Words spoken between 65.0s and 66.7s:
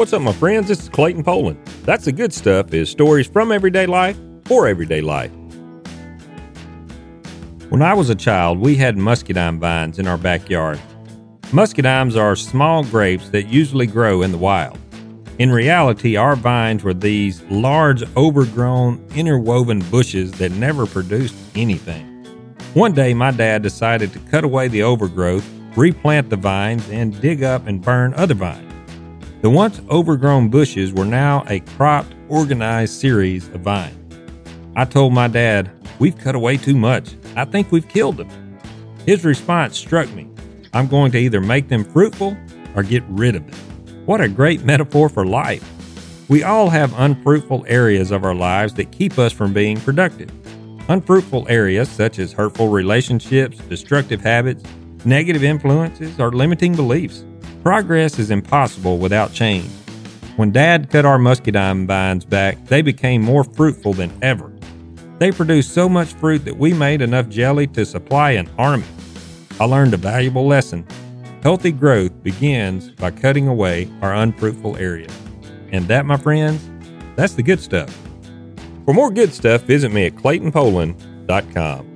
They produced so much fruit that